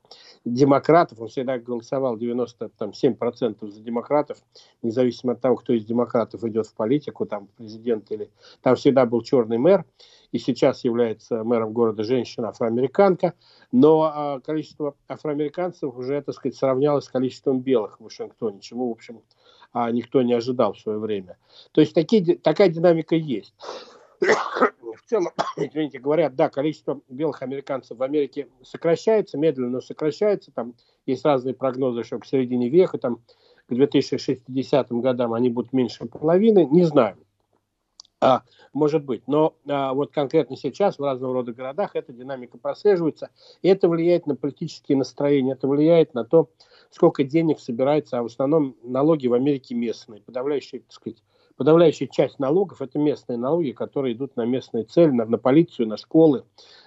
[0.45, 4.37] демократов, он всегда голосовал 97% за демократов,
[4.83, 8.29] независимо от того, кто из демократов идет в политику, там президент или...
[8.61, 9.83] Там всегда был черный мэр,
[10.31, 13.33] и сейчас является мэром города женщина афроамериканка,
[13.71, 18.91] но а, количество афроамериканцев уже, так сказать, сравнялось с количеством белых в Вашингтоне, чего, в
[18.91, 19.21] общем,
[19.73, 21.37] а, никто не ожидал в свое время.
[21.71, 23.53] То есть такие, такая динамика есть
[24.25, 30.51] в целом, извините, говорят, да, количество белых американцев в Америке сокращается, медленно, но сокращается.
[30.51, 33.21] Там есть разные прогнозы, что к середине века, там,
[33.67, 36.65] к 2060 годам они будут меньше половины.
[36.65, 37.17] Не знаю.
[38.21, 39.27] А, может быть.
[39.27, 43.29] Но а, вот конкретно сейчас в разного рода городах эта динамика прослеживается.
[43.61, 46.49] И это влияет на политические настроения, это влияет на то,
[46.89, 48.17] сколько денег собирается.
[48.17, 50.21] А в основном налоги в Америке местные.
[50.21, 51.23] Подавляющая, так сказать,
[51.57, 55.97] подавляющая часть налогов– это местные налоги, которые идут на местные цели, на, на полицию, на
[55.97, 56.43] школы,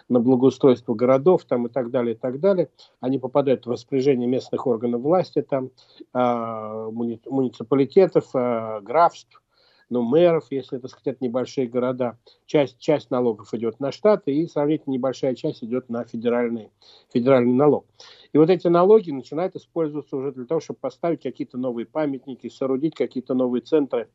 [0.08, 2.70] на благоустройство городов там, и так далее, и так далее.
[3.00, 5.70] Они попадают в распоряжение местных органов власти, там,
[6.14, 9.42] э, муни, муниципалитетов, э, графств,
[9.90, 12.18] ну, мэров, если, так сказать, это небольшие города.
[12.44, 16.70] Часть, часть налогов идет на штаты, и сравнительно небольшая часть идет на федеральный,
[17.12, 17.86] федеральный налог.
[18.32, 22.94] И вот эти налоги начинают использоваться уже для того, чтобы поставить какие-то новые памятники, соорудить
[22.94, 24.08] какие-то новые центры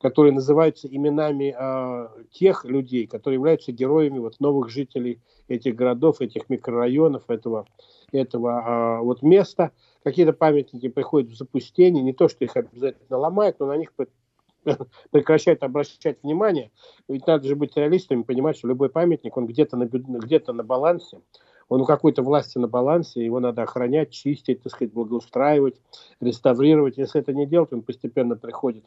[0.00, 6.48] которые называются именами э, тех людей, которые являются героями вот, новых жителей этих городов, этих
[6.48, 7.66] микрорайонов, этого,
[8.12, 9.72] этого э, вот места.
[10.04, 13.92] Какие-то памятники приходят в запустение, не то, что их обязательно ломают, но на них
[15.10, 16.70] прекращают обращать внимание.
[17.08, 21.20] Ведь надо же быть реалистами, понимать, что любой памятник, он где-то на, где на балансе,
[21.68, 25.74] он у какой-то власти на балансе, его надо охранять, чистить, так сказать, благоустраивать,
[26.20, 26.96] реставрировать.
[26.98, 28.84] Если это не делать, он постепенно приходит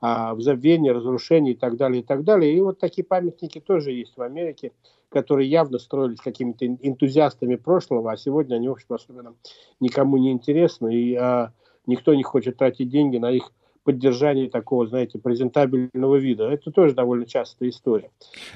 [0.00, 2.54] а, в забвение, разрушение и так далее, и так далее.
[2.54, 4.72] И вот такие памятники тоже есть в Америке,
[5.10, 9.34] которые явно строились какими-то энтузиастами прошлого, а сегодня они, в общем, особенно
[9.80, 11.52] никому не интересны, и а,
[11.86, 13.52] никто не хочет тратить деньги на их
[13.84, 16.44] поддержании такого, знаете, презентабельного вида.
[16.44, 18.10] Это тоже довольно частая история.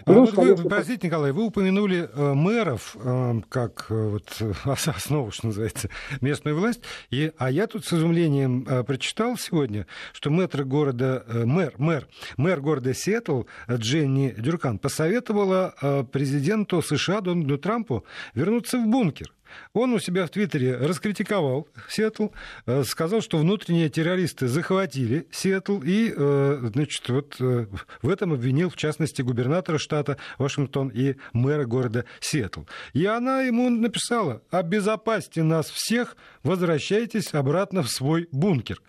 [0.05, 0.65] А Плюс, вот конечно...
[0.65, 4.43] вы, простите, Николай, вы упомянули э, мэров э, как э, вот,
[4.87, 5.89] основу, что называется,
[6.21, 6.83] местную власть.
[7.11, 12.07] И, а я тут с изумлением э, прочитал сегодня, что мэтр города, э, мэр, мэр,
[12.37, 19.33] мэр города Сиэтл Дженни Дюркан посоветовала э, президенту США Дональду Трампу вернуться в бункер.
[19.73, 22.29] Он у себя в Твиттере раскритиковал Сиэтл,
[22.67, 27.67] э, сказал, что внутренние террористы захватили Сиэтл и, э, значит, вот э,
[28.03, 32.63] в этом обвинил, в частности, губернатора штата Вашингтон и мэра города Сиэтл.
[32.93, 38.81] И она ему написала, обезопасьте нас всех, возвращайтесь обратно в свой бункер.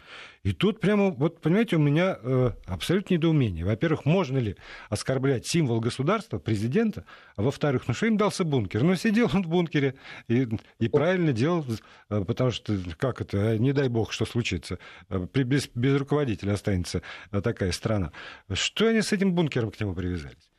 [0.45, 3.65] И тут прямо, вот понимаете, у меня э, абсолютно недоумение.
[3.65, 4.55] Во-первых, можно ли
[4.91, 7.03] оскорблять символ государства, президента,
[7.35, 8.83] а во-вторых, ну что им дался бункер?
[8.83, 9.95] Ну сидел он в бункере
[10.27, 11.65] и, и правильно делал,
[12.11, 14.77] э, потому что, как это, а, не дай бог, что случится,
[15.09, 18.11] э, без, без руководителя останется э, такая страна.
[18.53, 20.51] Что они с этим бункером к нему привязались?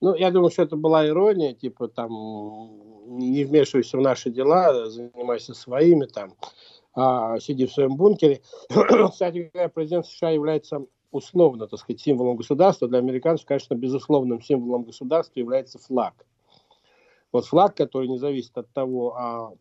[0.00, 2.10] Ну, я думаю, что это была ирония, типа там
[3.06, 6.34] не вмешивайся в наши дела, занимайся своими там
[6.94, 8.40] а, сидя в своем бункере.
[9.10, 12.88] Кстати говоря, президент США является условно, так сказать, символом государства.
[12.88, 16.14] Для американцев, конечно, безусловным символом государства является флаг.
[17.32, 19.52] Вот флаг, который не зависит от того, а,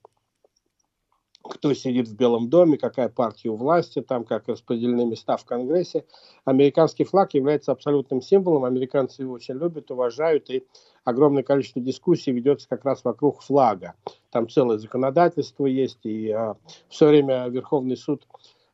[1.43, 6.05] кто сидит в Белом доме, какая партия у власти, там, как распределены места в Конгрессе.
[6.45, 8.63] Американский флаг является абсолютным символом.
[8.63, 10.65] Американцы его очень любят, уважают, и
[11.03, 13.93] огромное количество дискуссий ведется как раз вокруг флага.
[14.31, 16.55] Там целое законодательство есть, и а,
[16.87, 18.25] все время Верховный суд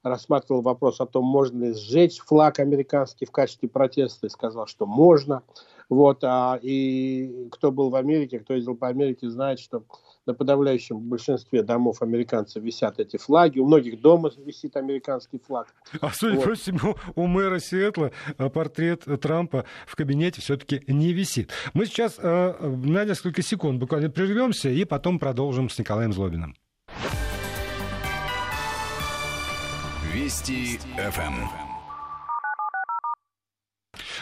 [0.04, 4.86] рассматривал вопрос о том, можно ли сжечь флаг американский в качестве протеста, и сказал, что
[4.86, 5.42] можно.
[5.90, 9.84] Вот, а, и кто был в Америке, кто ездил по Америке, знает, что
[10.30, 13.58] на подавляющем большинстве домов американцев висят эти флаги.
[13.58, 15.74] У многих дома висит американский флаг.
[16.02, 16.46] А судя вот.
[16.46, 21.50] по всему, у мэра Сиэтла а, портрет Трампа в кабинете все-таки не висит.
[21.74, 26.56] Мы сейчас э, на несколько секунд буквально прервемся и потом продолжим с Николаем Злобиным.
[30.14, 31.69] Вести ФМ.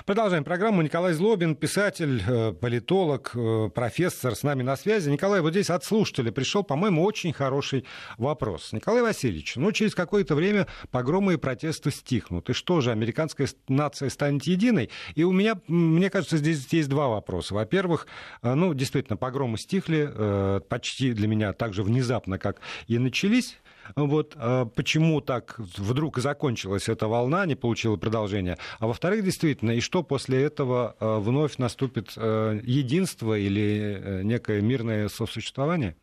[0.08, 0.82] Продолжаем программу.
[0.82, 5.10] Николай Злобин, писатель, э, политолог, э, профессор с нами на связи.
[5.10, 7.84] Николай, вот здесь от слушателя пришел, по-моему, очень хороший
[8.17, 8.72] вопрос.
[8.72, 12.50] Николай Васильевич, ну, через какое-то время погромы и протесты стихнут.
[12.50, 14.91] И что же, американская нация станет единой?
[15.15, 17.54] И у меня, мне кажется, здесь есть два вопроса.
[17.54, 18.08] Во-первых,
[18.43, 23.58] э, ну, действительно, погромы стихли почти для меня так же внезапно, как и начались.
[23.95, 28.58] Вот а почему так вдруг закончилась эта волна, не получила продолжения.
[28.80, 35.95] А во-вторых, действительно, и что после этого вновь наступит единство или некое мирное сосуществование?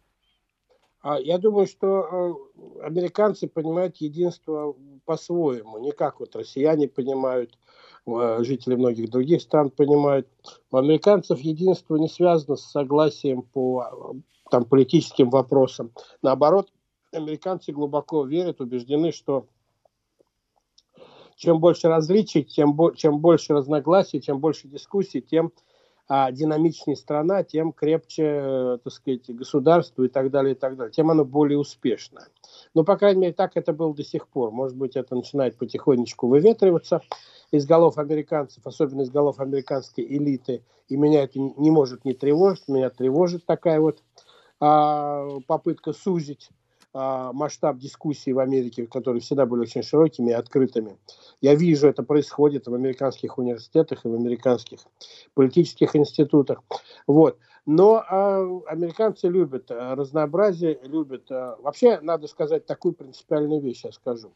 [1.02, 2.50] А я думаю, что
[2.82, 7.58] американцы понимают единство по-своему, не как вот россияне понимают,
[8.06, 10.28] жители многих других стран понимают.
[10.70, 14.14] У американцев единство не связано с согласием по
[14.50, 15.90] там, политическим вопросам.
[16.22, 16.70] Наоборот,
[17.14, 19.46] американцы глубоко верят, убеждены, что
[21.36, 25.52] чем больше различий, тем, чем больше разногласий, чем больше дискуссий, тем
[26.06, 30.92] а, динамичнее страна, тем крепче, э, так сказать, государство и так далее, и так далее,
[30.92, 32.28] тем оно более успешно.
[32.74, 34.50] Ну, по крайней мере, так это было до сих пор.
[34.50, 37.00] Может быть, это начинает потихонечку выветриваться
[37.50, 42.68] из голов американцев, особенно из голов американской элиты, и меня это не может не тревожить,
[42.68, 44.02] меня тревожит такая вот
[44.60, 46.50] а, попытка сузить
[46.94, 50.96] масштаб дискуссий в Америке, которые всегда были очень широкими и открытыми.
[51.40, 54.78] Я вижу, это происходит в американских университетах и в американских
[55.34, 56.62] политических институтах.
[57.06, 57.38] Вот.
[57.66, 61.30] Но э, американцы любят разнообразие, любят...
[61.30, 64.32] Э, вообще, надо сказать такую принципиальную вещь, я скажу.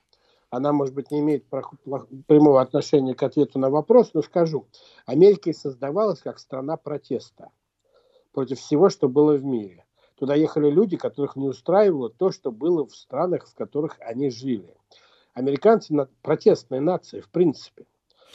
[0.50, 4.66] Она, может быть, не имеет прямого отношения к ответу на вопрос, но скажу.
[5.04, 7.50] Америка создавалась как страна протеста
[8.32, 9.84] против всего, что было в мире.
[10.18, 14.74] Туда ехали люди, которых не устраивало то, что было в странах, в которых они жили.
[15.32, 17.86] Американцы– протестная нация, в принципе.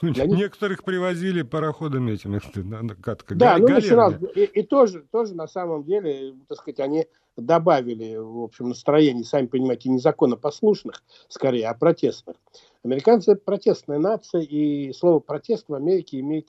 [0.02, 0.86] Для Некоторых них...
[0.86, 2.40] привозили пароходами этими,
[3.02, 8.16] как Да, ну, начиналось, и, и тоже, тоже на самом деле, так сказать, они добавили,
[8.16, 12.38] в общем, настроение, сами понимаете, незаконно послушных, скорее, а протестных.
[12.84, 16.48] Американцы– протестная нация, и слово «протест» в Америке имеет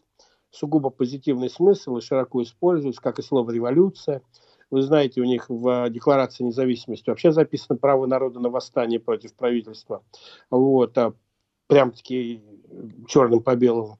[0.50, 4.22] сугубо позитивный смысл и широко используется, как и слово «революция»,
[4.70, 10.02] вы знаете, у них в Декларации независимости вообще записано право народа на восстание против правительства.
[10.50, 11.14] Вот, а
[11.66, 12.42] прям-таки
[13.08, 13.98] черным по белому.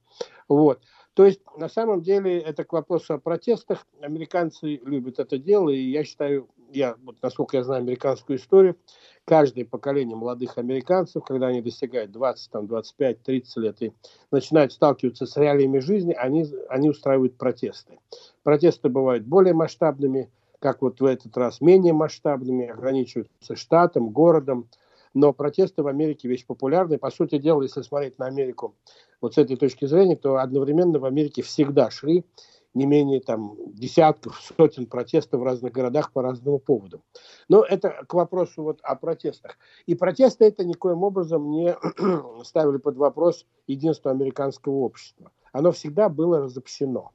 [0.49, 0.81] Вот.
[1.15, 3.87] То есть, на самом деле, это к вопросу о протестах.
[4.01, 8.77] Американцы любят это дело, и я считаю, я, вот, насколько я знаю американскую историю,
[9.25, 13.93] каждое поколение молодых американцев, когда они достигают 20, там, 25, 30 лет и
[14.33, 18.01] начинают сталкиваться с реалиями жизни, они, они устраивают протесты.
[18.43, 20.31] Протесты бывают более масштабными,
[20.65, 24.71] как вот в этот раз, менее масштабными, ограничиваются штатом, городом.
[25.13, 26.97] Но протесты в Америке вещь популярная.
[26.97, 28.75] По сути дела, если смотреть на Америку
[29.21, 32.25] вот с этой точки зрения, то одновременно в Америке всегда шли
[32.73, 37.03] не менее там, десятков, сотен протестов в разных городах по разным поводам.
[37.51, 39.59] Но это к вопросу вот о протестах.
[39.85, 41.77] И протесты это никоим образом не
[42.43, 45.31] ставили под вопрос единство американского общества.
[45.53, 47.11] Оно всегда было разобщено.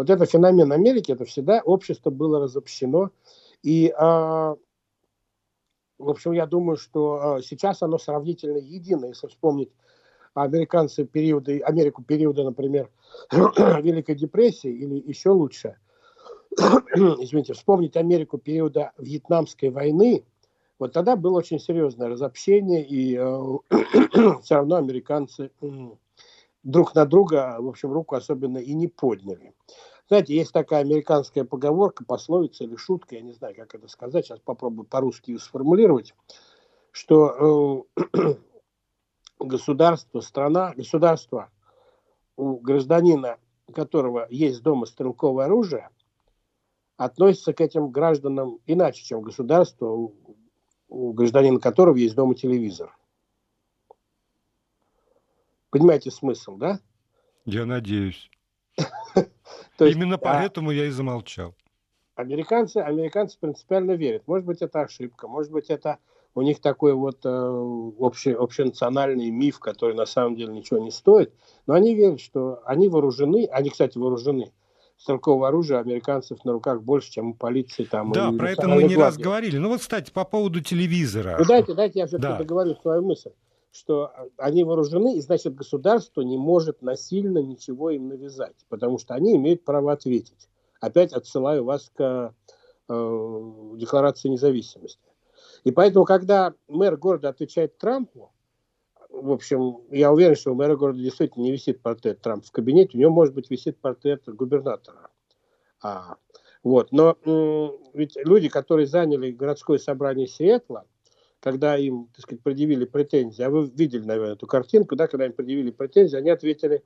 [0.00, 3.10] Вот это феномен Америки, это всегда общество было разобщено.
[3.62, 4.56] И, а,
[5.98, 9.04] в общем, я думаю, что а, сейчас оно сравнительно едино.
[9.04, 9.68] Если вспомнить
[10.32, 12.88] американцы периоды, Америку периода, например,
[13.30, 15.76] Великой депрессии или еще лучше,
[16.56, 20.24] извините, вспомнить Америку периода Вьетнамской войны,
[20.78, 25.50] вот тогда было очень серьезное разобщение, и э, все равно американцы
[26.62, 29.54] друг на друга, в общем, руку особенно и не подняли.
[30.08, 34.40] Знаете, есть такая американская поговорка, пословица или шутка, я не знаю, как это сказать, сейчас
[34.40, 36.14] попробую по-русски ее сформулировать,
[36.90, 38.34] что э,
[39.38, 41.50] государство, страна, государство
[42.36, 45.90] у гражданина, у которого есть дома стрелковое оружие,
[46.96, 50.14] относится к этим гражданам иначе, чем государство, у,
[50.88, 52.96] у гражданина которого есть дома телевизор.
[55.70, 56.80] Понимаете смысл, да?
[57.44, 58.30] Я надеюсь.
[59.78, 61.54] Именно поэтому я и замолчал.
[62.16, 64.24] Американцы, американцы принципиально верят.
[64.26, 65.98] Может быть, это ошибка, может быть, это
[66.34, 71.32] у них такой вот э, общий, общенациональный миф, который на самом деле ничего не стоит.
[71.66, 74.52] Но они верят, что они вооружены, они, кстати, вооружены.
[74.96, 77.84] Стрелкового оружия американцев на руках больше, чем у полиции.
[77.84, 79.56] Там, да, про это мы не раз говорили.
[79.56, 81.36] Ну вот, кстати, по поводу телевизора.
[81.38, 82.36] Ну дайте, дайте я все-таки да.
[82.36, 83.30] договорю свою мысль
[83.72, 89.36] что они вооружены, и значит государство не может насильно ничего им навязать, потому что они
[89.36, 90.48] имеют право ответить.
[90.80, 92.34] Опять отсылаю вас к
[92.88, 95.10] э, Декларации независимости.
[95.64, 98.32] И поэтому, когда мэр города отвечает Трампу,
[99.10, 102.96] в общем, я уверен, что у мэра города действительно не висит портрет Трампа в кабинете,
[102.96, 105.10] у него, может быть, висит портрет губернатора.
[105.82, 106.16] А,
[106.62, 106.92] вот.
[106.92, 110.86] Но м- ведь люди, которые заняли городское собрание Сиэтла,
[111.40, 115.32] когда им, так сказать, предъявили претензии, а вы видели, наверное, эту картинку, да, когда им
[115.32, 116.84] предъявили претензии, они ответили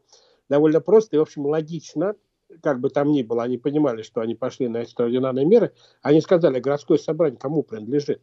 [0.48, 2.14] довольно просто и, в общем, логично,
[2.62, 6.60] как бы там ни было, они понимали, что они пошли на экстраординарные меры, они сказали,
[6.60, 8.22] городское собрание кому принадлежит?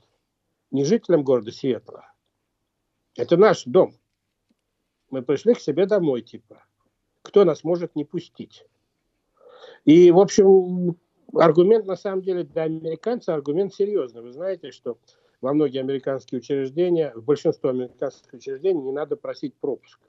[0.71, 2.13] Не жителям города Сиэтла.
[3.17, 3.93] Это наш дом.
[5.09, 6.63] Мы пришли к себе домой, типа.
[7.23, 8.65] кто нас может не пустить.
[9.84, 10.97] И, в общем,
[11.34, 14.21] аргумент, на самом деле, для американцев аргумент серьезный.
[14.21, 14.97] Вы знаете, что
[15.41, 19.99] во многие американские учреждения, в большинство американских учреждений не надо просить пропуск.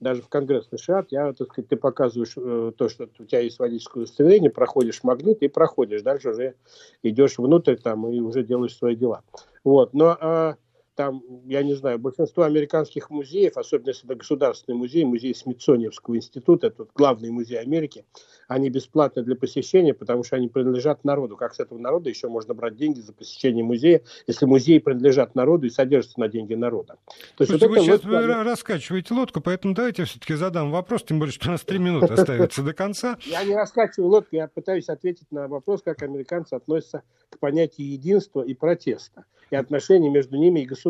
[0.00, 3.58] Даже в Конгресс США, я, так сказать, ты показываешь э, то, что у тебя есть
[3.58, 6.02] водительское удостоверение, проходишь магнит и проходишь.
[6.02, 6.54] Дальше уже
[7.02, 9.24] идешь внутрь там и уже делаешь свои дела.
[9.64, 9.94] Вот.
[9.94, 10.54] Но э,
[10.98, 16.66] там, я не знаю, большинство американских музеев, особенно если это государственный музей, музей Смитсониевского института,
[16.66, 18.04] это главный музей Америки,
[18.48, 21.36] они бесплатны для посещения, потому что они принадлежат народу.
[21.36, 25.68] Как с этого народа еще можно брать деньги за посещение музея, если музей принадлежат народу
[25.68, 26.96] и содержится на деньги народа?
[27.36, 31.20] То есть Слушайте, вот вы сейчас вы раскачиваете лодку, поэтому давайте все-таки задам вопрос, тем
[31.20, 33.18] более, что у нас три минуты остается до конца.
[33.24, 38.42] Я не раскачиваю лодку, я пытаюсь ответить на вопрос, как американцы относятся к понятию единства
[38.42, 40.87] и протеста и отношения между ними и государством.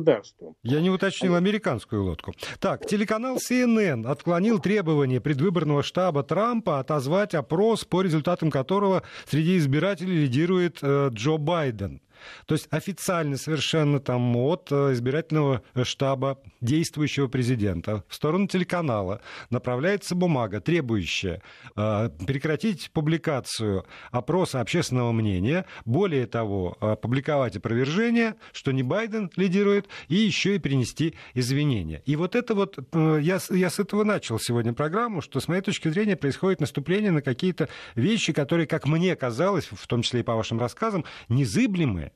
[0.63, 2.35] Я не уточнил американскую лодку.
[2.61, 10.23] Так, телеканал CNN отклонил требование предвыборного штаба Трампа отозвать опрос, по результатам которого среди избирателей
[10.23, 12.01] лидирует э, Джо Байден.
[12.47, 20.14] То есть официально совершенно там от э, избирательного штаба действующего президента в сторону телеканала направляется
[20.14, 21.43] бумага, требующая
[21.77, 29.89] э, прекратить публикацию опроса общественного мнения, более того, э, публиковать опровержение, что не Байден лидирует,
[30.09, 32.03] и еще и принести извинения.
[32.07, 35.89] И вот это вот, я, я с этого начал сегодня программу, что с моей точки
[35.89, 40.35] зрения происходит наступление на какие-то вещи, которые, как мне казалось, в том числе и по
[40.35, 42.08] вашим рассказам, незыблемые,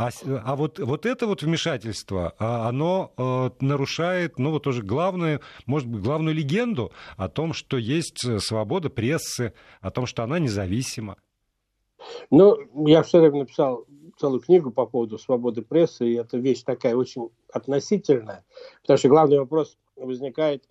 [0.00, 0.08] а,
[0.46, 5.88] а вот, вот это вот вмешательство, а, оно э, нарушает, ну, вот уже главную, может
[5.88, 11.18] быть, главную легенду о том, что есть э, свобода прессы, о том, что она независима.
[12.30, 13.84] Ну, я все время написал
[14.18, 18.46] целую книгу по поводу свободы прессы, и эта вещь такая очень относительная,
[18.80, 20.64] потому что главный вопрос возникает,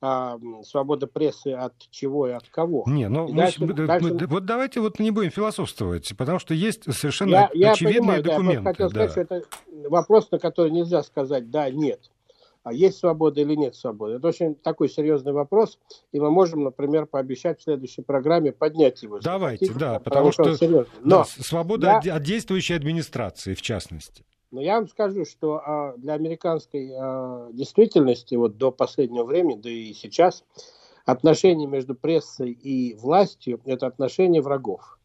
[0.00, 2.84] а, свобода прессы от чего и от кого.
[2.86, 4.26] Не, ну мы, дальше, мы, дальше...
[4.28, 8.62] вот давайте вот не будем философствовать, потому что есть совершенно я, очевидные я понимаю, документы.
[8.62, 9.08] Да, я хотел да.
[9.08, 12.00] сказать, что это вопрос, на который нельзя сказать да, нет.
[12.62, 14.16] А есть свобода или нет свободы?
[14.16, 15.78] Это очень такой серьезный вопрос,
[16.12, 19.20] и мы можем, например, пообещать в следующей программе поднять его.
[19.20, 22.16] Давайте, да, потому, потому что, что Но да, свобода я...
[22.16, 24.24] от действующей администрации, в частности.
[24.50, 29.68] Но я вам скажу, что а, для американской а, действительности вот до последнего времени, да
[29.68, 30.44] и сейчас,
[31.04, 34.98] отношения между прессой и властью– это отношения врагов.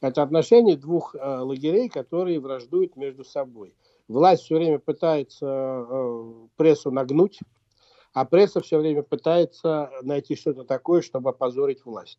[0.00, 3.74] Это отношения двух а, лагерей, которые враждуют между собой.
[4.08, 7.40] Власть все время пытается а, прессу нагнуть,
[8.12, 12.18] а пресса все время пытается найти что-то такое, чтобы опозорить власть.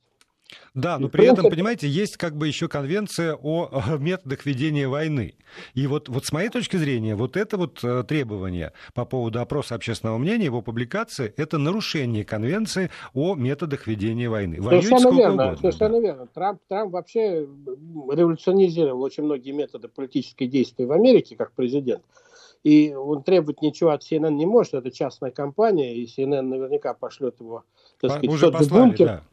[0.73, 3.69] Да, но при этом, понимаете, есть как бы еще конвенция о
[3.99, 5.35] методах ведения войны.
[5.73, 9.75] И вот, вот с моей точки зрения, вот это вот э, требование по поводу опроса
[9.75, 14.61] общественного мнения, его публикации, это нарушение конвенции о методах ведения войны.
[14.61, 15.99] совершенно верно, угодно, совершенно да.
[15.99, 16.27] верно.
[16.33, 17.47] Трамп, Трамп вообще
[18.11, 22.03] революционизировал очень многие методы политической действия в Америке как президент.
[22.63, 27.39] И он требовать ничего от CNN не может, это частная компания, и CNN наверняка пошлет
[27.39, 27.63] его,
[28.01, 29.07] так сказать, Уже послали, бункер.
[29.07, 29.23] Да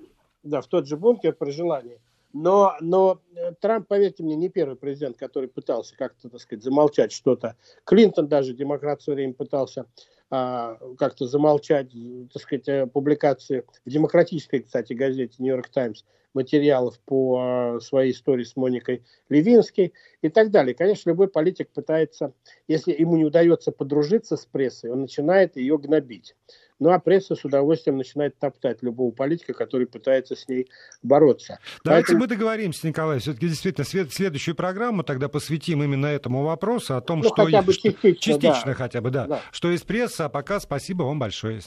[0.49, 2.01] да, в тот же бункер при желании.
[2.33, 7.13] Но, но э, Трамп, поверьте мне, не первый президент, который пытался как-то, так сказать, замолчать
[7.13, 7.57] что-то.
[7.85, 9.87] Клинтон даже, демократ в свое время пытался
[10.29, 11.93] а, как-то замолчать,
[12.33, 16.03] так сказать, э, публикации в демократической, кстати, газете «Нью-Йорк Таймс»
[16.35, 20.75] материалов по а, своей истории с Моникой Левинской и так далее.
[20.75, 22.33] Конечно, любой политик пытается,
[22.67, 26.35] если ему не удается подружиться с прессой, он начинает ее гнобить.
[26.79, 30.69] Ну а пресса с удовольствием начинает топтать любого политика, который пытается с ней
[31.03, 31.59] бороться.
[31.85, 32.21] Давайте Поэтому...
[32.21, 34.13] мы договоримся, Николай, все-таки действительно след...
[34.13, 37.45] следующую программу тогда посвятим именно этому вопросу, о том, ну, что...
[37.45, 38.75] Хотя бы частично, частично да.
[38.75, 39.27] хотя бы, да.
[39.27, 39.41] да.
[39.53, 41.61] Что из прессы, а пока спасибо вам большое.